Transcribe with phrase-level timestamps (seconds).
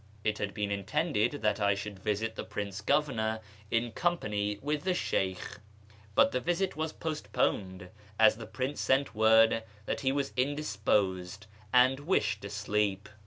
[0.23, 4.95] It had been intended that I should visit the Prince Governor in company with the
[4.95, 5.59] Sheykh,
[6.15, 11.99] but the visit was postponed, as the Prince sent word that he was indisposed, and
[11.99, 13.09] wished to sleep.